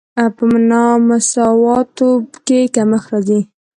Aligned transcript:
په 0.35 0.45
نامساواتوب 0.69 2.23
کې 2.45 2.59
کمښت 2.75 3.07
راځي. 3.11 3.39